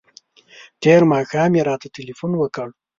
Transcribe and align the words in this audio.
تېر 0.83 1.01
ماښام 1.11 1.51
یې 1.57 1.63
راته 1.69 1.87
تلیفون 1.97 2.31
وکړ. 2.37 2.67